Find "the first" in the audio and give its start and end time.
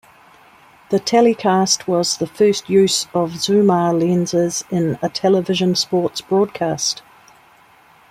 2.17-2.67